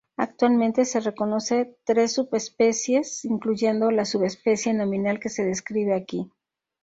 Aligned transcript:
Actualmente 0.17 0.85
se 0.85 0.99
reconocen 0.99 1.75
tres 1.83 2.13
subespecies, 2.13 3.23
incluyendo 3.23 3.91
la 3.91 4.03
subespecie 4.05 4.73
nominal 4.73 5.19
que 5.19 5.29
se 5.29 5.45
describe 5.45 5.93
aquí. 5.93 6.31